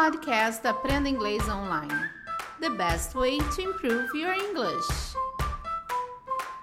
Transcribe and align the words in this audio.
podcast 0.00 0.64
Aprenda 0.64 1.08
Inglês 1.08 1.42
Online. 1.48 2.08
The 2.60 2.70
best 2.70 3.16
way 3.16 3.38
to 3.38 3.62
improve 3.62 4.16
your 4.16 4.32
English. 4.32 4.86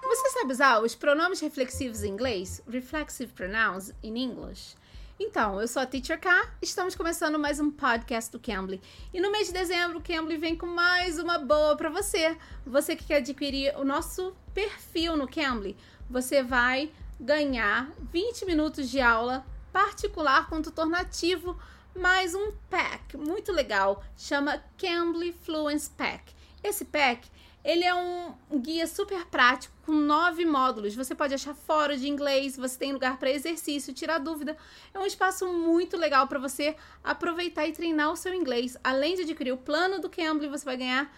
Você 0.02 0.30
sabe 0.30 0.52
usar 0.52 0.80
os 0.80 0.94
pronomes 0.94 1.40
reflexivos 1.40 2.02
em 2.02 2.12
inglês? 2.12 2.62
Reflexive 2.66 3.30
pronouns 3.34 3.92
in 4.02 4.16
English? 4.16 4.74
Então, 5.20 5.60
eu 5.60 5.68
sou 5.68 5.82
a 5.82 5.86
Teacher 5.86 6.18
K, 6.18 6.50
estamos 6.62 6.94
começando 6.94 7.38
mais 7.38 7.60
um 7.60 7.70
podcast 7.70 8.32
do 8.32 8.40
Cambly. 8.40 8.80
E 9.12 9.20
no 9.20 9.30
mês 9.30 9.48
de 9.48 9.52
dezembro, 9.52 9.98
o 9.98 10.02
Cambly 10.02 10.38
vem 10.38 10.56
com 10.56 10.66
mais 10.66 11.18
uma 11.18 11.38
boa 11.38 11.76
para 11.76 11.90
você. 11.90 12.38
Você 12.64 12.96
que 12.96 13.04
quer 13.04 13.16
adquirir 13.16 13.76
o 13.76 13.84
nosso 13.84 14.34
perfil 14.54 15.14
no 15.14 15.28
Cambly, 15.28 15.76
você 16.08 16.42
vai 16.42 16.90
ganhar 17.20 17.90
20 18.10 18.46
minutos 18.46 18.88
de 18.88 18.98
aula 18.98 19.44
particular 19.70 20.48
com 20.48 20.62
tutor 20.62 20.86
nativo, 20.86 21.54
mais 21.96 22.34
um 22.34 22.52
pack 22.70 23.16
muito 23.16 23.50
legal, 23.50 24.04
chama 24.16 24.62
Cambly 24.76 25.32
Fluence 25.32 25.90
Pack. 25.90 26.34
Esse 26.62 26.84
pack 26.84 27.28
ele 27.64 27.84
é 27.84 27.94
um 27.94 28.32
guia 28.60 28.86
super 28.86 29.24
prático 29.26 29.74
com 29.84 29.92
nove 29.92 30.44
módulos. 30.44 30.94
Você 30.94 31.14
pode 31.14 31.34
achar 31.34 31.54
fora 31.54 31.96
de 31.96 32.06
inglês, 32.08 32.56
você 32.56 32.78
tem 32.78 32.92
lugar 32.92 33.18
para 33.18 33.30
exercício, 33.30 33.94
tirar 33.94 34.18
dúvida. 34.18 34.56
É 34.94 34.98
um 34.98 35.06
espaço 35.06 35.46
muito 35.52 35.96
legal 35.96 36.28
para 36.28 36.38
você 36.38 36.76
aproveitar 37.02 37.66
e 37.66 37.72
treinar 37.72 38.12
o 38.12 38.16
seu 38.16 38.32
inglês. 38.32 38.76
Além 38.84 39.16
de 39.16 39.22
adquirir 39.22 39.52
o 39.52 39.56
plano 39.56 40.00
do 40.00 40.08
Cambly, 40.08 40.48
você 40.48 40.64
vai 40.64 40.76
ganhar 40.76 41.12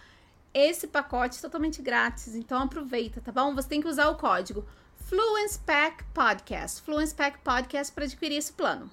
esse 0.53 0.87
pacote 0.87 1.41
totalmente 1.41 1.81
grátis. 1.81 2.33
Então 2.33 2.63
aproveita, 2.63 3.21
tá 3.21 3.31
bom? 3.31 3.53
Você 3.53 3.67
tem 3.67 3.81
que 3.81 3.87
usar 3.87 4.09
o 4.09 4.15
código 4.15 4.65
Fluence 5.07 5.59
Pack 5.59 6.03
Podcast, 6.13 6.81
Fluence 6.81 7.13
Pack 7.13 7.39
Podcast 7.39 7.93
para 7.93 8.05
adquirir 8.05 8.37
esse 8.37 8.53
plano. 8.53 8.89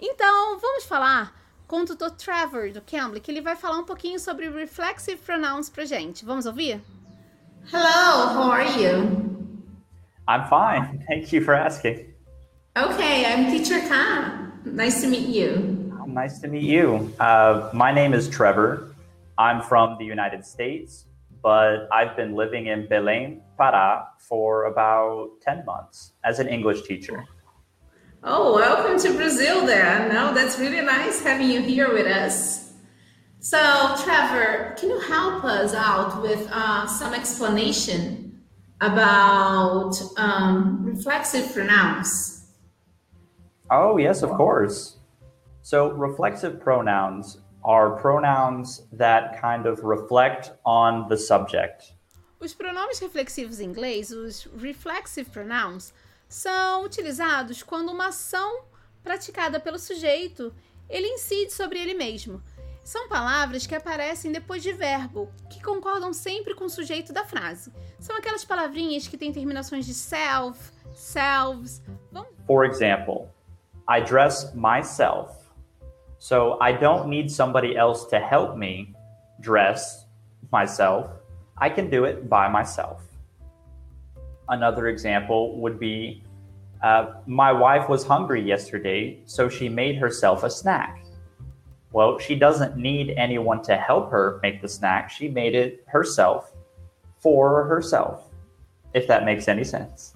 Então, 0.00 0.58
vamos 0.58 0.84
falar 0.84 1.34
com 1.66 1.80
o 1.80 1.84
tutor 1.84 2.12
Trevor 2.12 2.72
do 2.72 2.80
Cambly, 2.80 3.20
que 3.20 3.30
ele 3.30 3.40
vai 3.40 3.56
falar 3.56 3.78
um 3.78 3.84
pouquinho 3.84 4.18
sobre 4.18 4.48
reflexive 4.48 5.18
pronouns 5.18 5.68
pra 5.68 5.84
gente. 5.84 6.24
Vamos 6.24 6.46
ouvir? 6.46 6.80
Hello, 7.72 8.32
how 8.32 8.50
are 8.50 8.64
you? 8.80 9.28
I'm 10.28 10.48
fine. 10.48 11.04
Thank 11.08 11.34
you 11.34 11.42
for 11.42 11.54
asking. 11.54 12.14
Okay, 12.76 13.26
I'm 13.26 13.50
Teacher 13.50 13.80
Khan. 13.88 14.52
Nice 14.64 15.00
to 15.00 15.08
meet 15.08 15.28
you. 15.28 15.92
Nice 16.06 16.38
to 16.40 16.48
meet 16.48 16.62
you. 16.62 17.12
Uh, 17.18 17.68
my 17.74 17.92
name 17.92 18.14
is 18.14 18.28
Trevor. 18.28 18.94
I'm 19.36 19.60
from 19.62 19.96
the 19.98 20.04
United 20.04 20.46
States, 20.46 21.06
but 21.42 21.88
I've 21.92 22.16
been 22.16 22.34
living 22.34 22.68
in 22.68 22.86
Belém, 22.86 23.40
Pará 23.58 24.06
for 24.18 24.66
about 24.66 25.40
10 25.42 25.64
months 25.64 26.12
as 26.24 26.38
an 26.38 26.48
English 26.48 26.82
teacher. 26.82 27.24
Oh, 28.24 28.52
welcome 28.52 28.98
to 28.98 29.16
Brazil 29.16 29.64
there. 29.64 30.12
No, 30.12 30.34
that's 30.34 30.58
really 30.58 30.80
nice 30.80 31.22
having 31.22 31.50
you 31.50 31.60
here 31.60 31.92
with 31.92 32.06
us. 32.06 32.72
So, 33.38 33.94
Trevor, 34.02 34.74
can 34.76 34.90
you 34.90 34.98
help 34.98 35.44
us 35.44 35.72
out 35.72 36.20
with 36.20 36.48
uh, 36.50 36.88
some 36.88 37.14
explanation 37.14 38.42
about 38.80 39.94
um, 40.16 40.84
reflexive 40.84 41.54
pronouns? 41.54 42.44
Oh, 43.70 43.98
yes, 43.98 44.22
of 44.22 44.30
course. 44.30 44.96
So, 45.62 45.92
reflexive 45.92 46.60
pronouns 46.60 47.38
are 47.62 48.00
pronouns 48.00 48.82
that 48.92 49.40
kind 49.40 49.64
of 49.64 49.84
reflect 49.84 50.50
on 50.66 51.08
the 51.08 51.16
subject. 51.16 51.92
Os 52.40 52.52
pronomes 52.52 52.98
reflexivos 53.00 53.60
em 53.60 53.64
inglês, 53.64 54.10
os 54.10 54.48
reflexive 54.56 55.30
pronouns, 55.30 55.92
são 56.28 56.84
utilizados 56.84 57.62
quando 57.62 57.90
uma 57.90 58.08
ação 58.08 58.64
praticada 59.02 59.58
pelo 59.58 59.78
sujeito 59.78 60.54
ele 60.88 61.06
incide 61.06 61.52
sobre 61.52 61.78
ele 61.78 61.94
mesmo. 61.94 62.42
São 62.84 63.08
palavras 63.08 63.66
que 63.66 63.74
aparecem 63.74 64.32
depois 64.32 64.62
de 64.62 64.72
verbo, 64.72 65.30
que 65.50 65.62
concordam 65.62 66.12
sempre 66.12 66.54
com 66.54 66.64
o 66.64 66.70
sujeito 66.70 67.12
da 67.12 67.24
frase. 67.24 67.72
São 67.98 68.16
aquelas 68.16 68.44
palavrinhas 68.44 69.06
que 69.06 69.18
têm 69.18 69.32
terminações 69.32 69.84
de 69.84 69.92
self, 69.92 70.72
selves. 70.94 71.82
Vamos... 72.10 72.30
For 72.46 72.64
example, 72.64 73.28
I 73.88 74.00
dress 74.00 74.54
myself. 74.54 75.34
So 76.18 76.58
I 76.62 76.72
don't 76.72 77.08
need 77.08 77.30
somebody 77.30 77.76
else 77.76 78.08
to 78.08 78.16
help 78.16 78.56
me 78.56 78.94
dress 79.38 80.06
myself. 80.50 81.10
I 81.60 81.70
can 81.70 81.90
do 81.90 82.06
it 82.06 82.22
by 82.22 82.48
myself. 82.50 83.07
Another 84.48 84.88
example 84.88 85.58
would 85.60 85.78
be 85.78 86.22
uh, 86.82 87.14
My 87.26 87.52
wife 87.52 87.88
was 87.88 88.06
hungry 88.06 88.40
yesterday, 88.40 89.20
so 89.26 89.48
she 89.48 89.68
made 89.68 89.96
herself 89.96 90.44
a 90.44 90.50
snack. 90.50 91.04
Well, 91.92 92.18
she 92.18 92.34
doesn't 92.34 92.76
need 92.76 93.10
anyone 93.16 93.62
to 93.62 93.76
help 93.76 94.10
her 94.10 94.38
make 94.42 94.60
the 94.60 94.68
snack. 94.68 95.10
She 95.10 95.28
made 95.28 95.54
it 95.54 95.84
herself 95.86 96.52
for 97.18 97.64
herself, 97.64 98.30
if 98.94 99.06
that 99.08 99.24
makes 99.24 99.48
any 99.48 99.64
sense. 99.64 100.14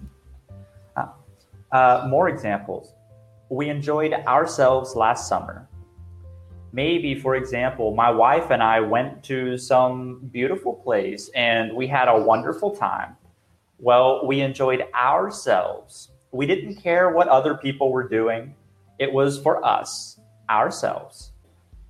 Uh, 0.97 1.07
uh, 1.73 2.07
more 2.09 2.29
examples. 2.29 2.95
We 3.49 3.69
enjoyed 3.69 4.13
ourselves 4.13 4.95
last 4.95 5.29
summer. 5.29 5.69
Maybe, 6.73 7.15
for 7.15 7.37
example, 7.37 7.95
my 7.95 8.11
wife 8.11 8.51
and 8.51 8.63
I 8.63 8.81
went 8.81 9.23
to 9.25 9.59
some 9.59 10.21
beautiful 10.33 10.75
place 10.75 11.31
and 11.35 11.75
we 11.75 11.87
had 11.87 12.09
a 12.09 12.19
wonderful 12.19 12.75
time. 12.75 13.17
Well, 13.83 14.25
we 14.25 14.43
enjoyed 14.43 14.85
ourselves. 14.95 16.13
We 16.31 16.47
didn't 16.47 16.77
care 16.77 17.11
what 17.11 17.27
other 17.27 17.57
people 17.57 17.91
were 17.91 18.09
doing. 18.09 18.55
It 19.01 19.13
was 19.13 19.41
for 19.41 19.65
us, 19.67 20.21
ourselves. 20.49 21.33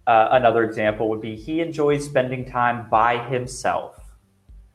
Uh, 0.06 0.28
another 0.30 0.64
example 0.64 1.10
would 1.10 1.20
be 1.20 1.36
he 1.36 1.60
enjoys 1.60 2.06
spending 2.06 2.46
time 2.46 2.88
by 2.88 3.22
himself. 3.28 4.16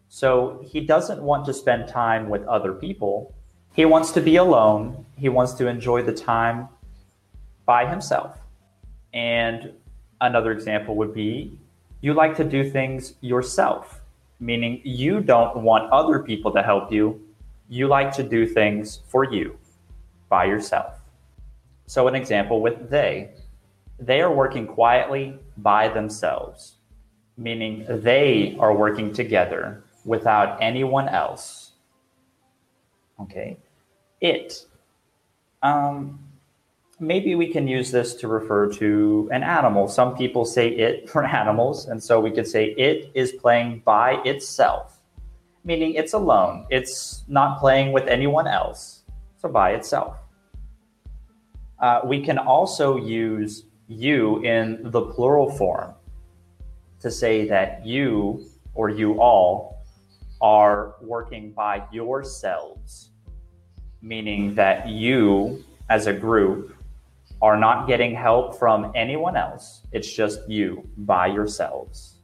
So 0.10 0.64
he 0.64 0.80
doesn't 0.80 1.20
want 1.20 1.48
to 1.48 1.54
spend 1.54 1.88
time 1.88 2.30
with 2.30 2.46
other 2.46 2.72
people. 2.72 3.34
He 3.74 3.86
wants 3.86 4.12
to 4.12 4.22
be 4.22 4.36
alone. 4.36 5.04
He 5.18 5.28
wants 5.28 5.54
to 5.54 5.66
enjoy 5.66 6.04
the 6.04 6.14
time 6.14 6.70
by 7.66 7.88
himself. 7.90 8.38
And 9.12 9.74
another 10.22 10.52
example 10.52 10.96
would 10.98 11.16
be 11.16 11.58
you 12.00 12.14
like 12.14 12.36
to 12.38 12.44
do 12.44 12.70
things 12.70 13.16
yourself 13.22 13.97
meaning 14.40 14.82
you 14.84 15.22
don't 15.22 15.58
want 15.58 15.92
other 15.92 16.20
people 16.20 16.52
to 16.52 16.62
help 16.62 16.92
you. 16.92 17.22
You 17.70 17.88
like 17.88 18.14
to 18.14 18.24
do 18.24 18.46
things 18.46 19.02
for 19.08 19.24
you 19.24 19.58
by 20.30 20.46
yourself. 20.46 20.94
So, 21.86 22.08
an 22.08 22.16
example 22.16 22.62
with 22.62 22.90
they, 22.90 23.32
they 24.00 24.22
are 24.22 24.34
working 24.34 24.68
quietly 24.68 25.40
by 25.58 25.88
themselves, 25.88 26.76
meaning 27.38 27.86
they 27.88 28.56
are 28.60 28.76
working 28.76 29.14
together 29.14 29.84
without 30.06 30.62
anyone 30.62 31.10
else. 31.10 31.72
Okay. 33.20 33.58
It. 34.22 34.66
Um, 35.64 36.20
maybe 37.00 37.36
we 37.36 37.48
can 37.48 37.68
use 37.68 37.92
this 37.92 38.16
to 38.16 38.28
refer 38.28 38.72
to 38.74 39.30
an 39.32 39.44
animal. 39.44 39.88
Some 39.88 40.16
people 40.16 40.46
say 40.46 40.70
it 40.70 41.10
for 41.10 41.24
animals, 41.42 41.88
and 41.88 42.02
so 42.02 42.20
we 42.20 42.32
could 42.32 42.48
say 42.48 42.72
it 42.78 43.12
is 43.14 43.34
playing 43.34 43.82
by 43.86 44.22
itself, 44.26 45.00
meaning 45.64 45.94
it's 45.94 46.14
alone. 46.14 46.66
It's 46.70 47.24
not 47.28 47.60
playing 47.60 47.92
with 47.92 48.08
anyone 48.08 48.48
else, 48.48 49.04
so 49.38 49.50
by 49.50 49.72
itself. 49.72 50.18
Uh, 51.80 52.02
we 52.04 52.24
can 52.24 52.40
also 52.40 52.98
use 52.98 53.66
you 53.88 54.40
in 54.40 54.80
the 54.92 55.02
plural 55.02 55.50
form 55.52 55.94
to 57.00 57.12
say 57.12 57.48
that 57.48 57.86
you 57.86 58.46
or 58.74 58.90
you 58.90 59.22
all 59.22 59.86
are 60.42 60.96
working 61.02 61.52
by 61.52 61.84
yourselves, 61.92 63.12
meaning 64.02 64.56
that 64.56 64.88
you 64.90 65.64
as 65.90 66.08
a 66.08 66.14
group 66.14 66.77
are 67.42 67.58
not 67.58 67.88
getting 67.88 68.16
help 68.16 68.56
from 68.56 68.92
anyone 68.96 69.36
else. 69.36 69.84
It's 69.92 70.12
just 70.12 70.48
you 70.50 70.88
by 70.98 71.28
yourselves. 71.28 72.18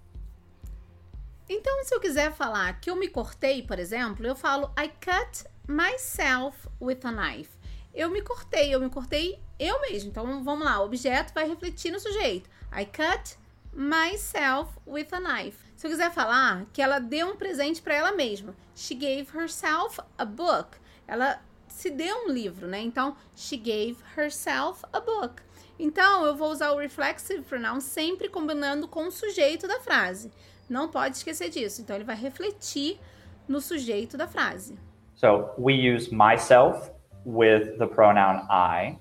Então, 1.50 1.84
se 1.84 1.94
eu 1.94 2.00
quiser 2.00 2.32
falar 2.32 2.80
que 2.80 2.90
eu 2.90 2.96
me 2.96 3.08
cortei, 3.08 3.62
por 3.64 3.78
exemplo, 3.78 4.26
eu 4.26 4.36
falo 4.36 4.72
I 4.78 4.88
cut 4.88 5.46
myself 5.68 6.68
with 6.82 7.00
a 7.04 7.12
knife. 7.12 7.52
Eu 7.94 8.10
me 8.10 8.22
cortei, 8.22 8.74
eu 8.74 8.80
me 8.80 8.90
cortei 8.90 9.40
eu 9.60 9.82
mesmo. 9.82 10.10
Então, 10.10 10.44
vamos 10.44 10.66
lá, 10.66 10.80
o 10.80 10.86
objeto 10.86 11.34
vai 11.34 11.48
refletir 11.48 11.92
no 11.92 12.00
sujeito. 12.00 12.50
I 12.76 12.86
cut 12.86 13.38
myself 13.74 14.72
with 14.88 15.08
a 15.12 15.20
knife. 15.20 15.58
Se 15.76 15.86
eu 15.86 15.92
quiser 15.92 16.12
falar 16.12 16.66
que 16.72 16.82
ela 16.82 17.00
deu 17.00 17.28
um 17.28 17.36
presente 17.36 17.82
para 17.82 17.94
ela 17.94 18.12
mesma, 18.14 18.56
she 18.76 18.96
gave 18.96 19.28
herself 19.36 20.00
a 20.18 20.26
book. 20.26 20.78
Ela 21.08 21.42
se 21.74 21.90
deu 21.90 22.28
um 22.28 22.30
livro, 22.30 22.68
né? 22.68 22.80
Então, 22.82 23.16
she 23.36 23.58
gave 23.58 23.98
herself 24.16 24.86
a 24.94 25.00
book. 25.00 25.42
Então, 25.78 26.24
eu 26.24 26.36
vou 26.36 26.52
usar 26.52 26.72
o 26.72 26.78
reflexive 26.78 27.42
pronoun 27.42 27.82
sempre 27.82 28.30
combinando 28.30 28.88
com 28.88 29.08
o 29.08 29.12
sujeito 29.12 29.68
da 29.68 29.80
frase. 29.80 30.32
Não 30.70 30.88
pode 30.88 31.18
esquecer 31.18 31.50
disso. 31.50 31.82
Então, 31.82 31.96
ele 31.96 32.06
vai 32.06 32.16
refletir 32.16 33.00
no 33.48 33.60
sujeito 33.60 34.16
da 34.16 34.28
frase. 34.28 34.78
So, 35.16 35.50
we 35.58 35.74
use 35.74 36.14
myself 36.14 36.92
with 37.26 37.78
the 37.80 37.88
pronoun 37.88 38.46
I. 38.50 39.00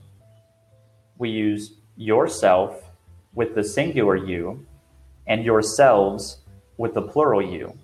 We 1.19 1.29
use 1.29 1.77
yourself 1.97 2.83
with 3.37 3.55
the 3.55 3.63
singular 3.63 4.17
you 4.17 4.67
and 5.29 5.45
yourselves 5.45 6.43
with 6.79 6.95
the 6.95 7.03
plural 7.03 7.43
you. 7.43 7.75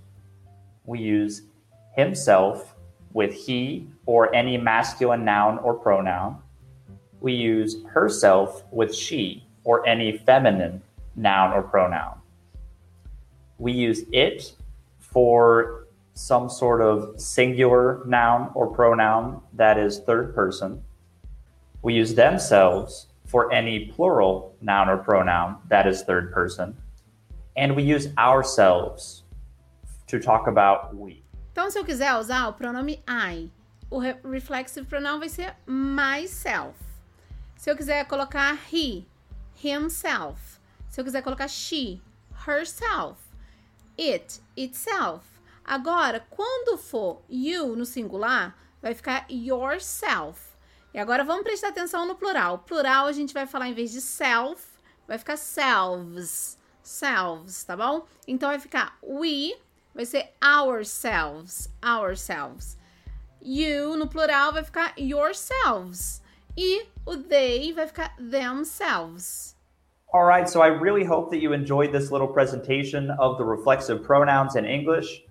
We 0.87 1.01
use 1.01 1.43
himself 1.95 2.75
with 3.13 3.33
he 3.33 3.89
or 4.07 4.35
any 4.35 4.57
masculine 4.57 5.25
noun 5.25 5.59
or 5.59 5.75
pronoun. 5.75 6.39
We 7.21 7.33
use 7.33 7.83
herself 7.85 8.65
with 8.71 8.95
she 8.95 9.45
or 9.65 9.87
any 9.87 10.19
feminine 10.19 10.83
noun 11.17 11.53
or 11.53 11.63
pronoun. 11.63 12.19
We 13.59 13.73
use 13.73 14.05
it 14.13 14.55
for 14.99 15.87
some 16.15 16.49
sort 16.49 16.81
of 16.81 17.21
singular 17.21 18.03
noun 18.07 18.51
or 18.55 18.67
pronoun 18.69 19.41
that 19.55 19.79
is 19.79 20.01
third 20.01 20.35
person. 20.35 20.83
We 21.83 21.95
use 21.95 22.15
themselves 22.15 23.07
for 23.25 23.53
any 23.53 23.87
plural 23.87 24.57
noun 24.61 24.89
or 24.89 24.97
pronoun 24.97 25.59
that 25.69 25.87
is 25.87 26.03
third 26.03 26.33
person. 26.33 26.77
And 27.57 27.77
we 27.77 27.83
use 27.83 28.09
ourselves 28.17 29.23
to 30.07 30.19
talk 30.19 30.47
about 30.47 30.97
we. 30.97 31.23
Então, 31.59 31.73
se 31.73 31.77
eu 31.77 31.85
quiser 31.85 32.15
usar 32.15 32.47
o 32.47 32.53
pronome 32.53 33.03
I, 33.09 33.51
o 33.91 33.99
reflexive 33.99 34.87
pronoun 34.87 35.19
vai 35.19 35.29
ser 35.29 35.57
myself. 35.67 36.79
Se 37.57 37.69
eu 37.69 37.77
quiser 37.77 38.07
colocar 38.07 38.57
he, 38.73 39.05
himself. 39.61 40.61
Se 40.89 41.01
eu 41.01 41.05
quiser 41.05 41.21
colocar 41.21 41.49
she, 41.49 42.01
herself. 42.47 43.21
It, 43.99 44.41
itself. 44.57 45.27
Agora, 45.65 46.25
quando 46.31 46.79
for 46.79 47.23
you 47.29 47.75
no 47.75 47.85
singular, 47.85 48.57
vai 48.81 48.95
ficar 48.95 49.27
yourself. 49.29 50.41
E 50.95 50.99
agora 51.01 51.25
vamos 51.25 51.43
prestar 51.43 51.71
atenção 51.71 52.07
no 52.07 52.15
plural. 52.15 52.61
Plural 52.61 53.07
a 53.09 53.13
gente 53.13 53.35
vai 53.35 53.47
falar 53.49 53.67
em 53.67 53.75
vez 53.75 53.91
de 53.91 54.01
self, 54.01 54.65
vai 55.09 55.19
ficar 55.19 55.37
selves. 55.37 56.57
Selves, 56.85 57.65
tá 57.65 57.77
bom? 57.77 58.07
Então 58.29 58.49
vai 58.49 58.61
ficar 58.61 58.97
we, 59.03 59.57
vai 59.95 60.05
ser 60.05 60.29
ourselves. 60.43 61.69
Ourselves. 61.83 62.77
You 63.41 63.97
no 63.97 64.07
plural 64.07 64.53
vai 64.53 64.63
ficar 64.63 64.93
yourselves. 64.97 66.23
E 66.57 66.87
o 67.07 67.17
they 67.17 67.73
vai 67.73 67.87
ficar 67.87 68.13
themselves. 68.19 69.55
All 70.13 70.25
right, 70.25 70.49
so 70.49 70.63
I 70.63 70.69
really 70.69 71.05
hope 71.05 71.31
that 71.31 71.41
you 71.41 71.53
enjoyed 71.53 71.93
this 71.93 72.11
little 72.11 72.29
presentation 72.29 73.11
of 73.11 73.37
the 73.37 73.45
reflexive 73.45 74.03
pronouns 74.03 74.57
in 74.57 74.65
English. 74.65 75.23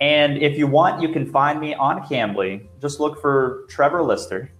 And 0.00 0.38
if 0.38 0.56
you 0.56 0.66
want, 0.66 1.02
you 1.02 1.10
can 1.12 1.26
find 1.26 1.60
me 1.60 1.74
on 1.74 2.02
Cambly. 2.02 2.66
Just 2.80 3.00
look 3.00 3.20
for 3.20 3.66
Trevor 3.68 4.02
Lister. 4.02 4.50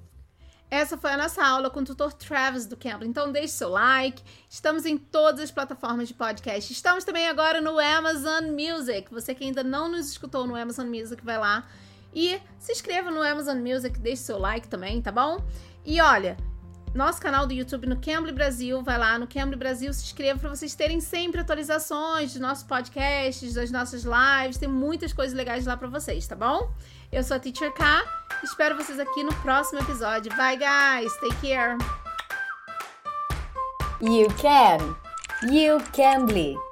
Essa 0.70 0.96
foi 0.96 1.10
a 1.10 1.16
nossa 1.16 1.44
aula 1.44 1.68
com 1.68 1.80
o 1.80 1.84
tutor 1.84 2.12
Travis 2.12 2.64
do 2.64 2.76
Cambly. 2.76 3.08
Então 3.08 3.32
deixe 3.32 3.48
seu 3.48 3.70
like. 3.70 4.22
Estamos 4.48 4.86
em 4.86 4.96
todas 4.96 5.40
as 5.40 5.50
plataformas 5.50 6.06
de 6.06 6.14
podcast. 6.14 6.72
Estamos 6.72 7.02
também 7.02 7.28
agora 7.28 7.60
no 7.60 7.76
Amazon 7.76 8.44
Music. 8.52 9.12
Você 9.12 9.34
que 9.34 9.42
ainda 9.42 9.64
não 9.64 9.88
nos 9.88 10.08
escutou 10.08 10.46
no 10.46 10.54
Amazon 10.54 10.86
Music, 10.86 11.24
vai 11.24 11.38
lá 11.38 11.66
e 12.14 12.40
se 12.58 12.70
inscreva 12.72 13.10
no 13.10 13.20
Amazon 13.20 13.58
Music, 13.58 13.98
deixe 13.98 14.22
seu 14.22 14.38
like 14.38 14.68
também, 14.68 15.02
tá 15.02 15.10
bom? 15.10 15.44
E 15.84 16.00
olha, 16.00 16.36
nosso 16.94 17.20
canal 17.20 17.46
do 17.46 17.52
YouTube 17.52 17.86
no 17.86 17.96
Cambly 18.00 18.32
Brasil, 18.32 18.82
vai 18.82 18.98
lá 18.98 19.18
no 19.18 19.26
Cambly 19.26 19.56
Brasil, 19.56 19.92
se 19.92 20.04
inscreva 20.04 20.38
para 20.38 20.48
vocês 20.48 20.74
terem 20.74 21.00
sempre 21.00 21.40
atualizações 21.40 22.32
dos 22.32 22.40
nossos 22.40 22.64
podcasts, 22.64 23.54
das 23.54 23.70
nossas 23.70 24.04
lives, 24.04 24.58
tem 24.58 24.68
muitas 24.68 25.12
coisas 25.12 25.36
legais 25.36 25.66
lá 25.66 25.76
para 25.76 25.88
vocês, 25.88 26.26
tá 26.26 26.34
bom? 26.34 26.70
Eu 27.12 27.22
sou 27.22 27.36
a 27.36 27.40
Teacher 27.40 27.72
K, 27.72 28.04
espero 28.42 28.76
vocês 28.76 28.98
aqui 28.98 29.22
no 29.22 29.34
próximo 29.36 29.80
episódio. 29.80 30.34
Bye 30.36 30.56
guys, 30.56 31.12
take 31.20 31.48
care. 31.48 31.76
You 34.00 34.28
can. 34.40 34.96
You 35.42 35.78
can. 35.92 36.69